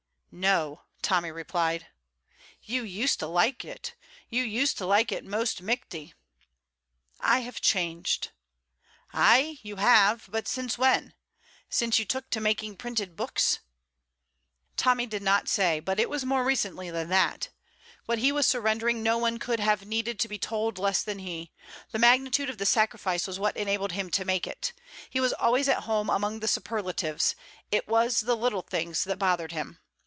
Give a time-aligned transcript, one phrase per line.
[0.33, 1.87] "No," Tommy replied.
[2.61, 3.95] "You used to like it;
[4.29, 6.13] you used to like it most michty."
[7.19, 8.29] "I have changed."
[9.11, 11.13] "Ay, you have; but since when?
[11.69, 13.59] Since you took to making printed books?"
[14.77, 17.49] Tommy did not say, but it was more recently than that.
[18.05, 21.51] What he was surrendering no one could have needed to be told less than he;
[21.91, 24.71] the magnitude of the sacrifice was what enabled him to make it.
[25.09, 27.35] He was always at home among the superlatives;
[27.69, 29.79] it was the little things that bothered him.